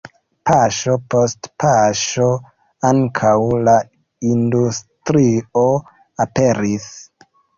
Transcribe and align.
Paŝo 0.49 0.93
post 1.13 1.49
paŝo 1.63 2.29
ankaŭ 2.89 3.35
la 3.67 3.75
industrio 4.31 5.67
aperis. 6.29 6.91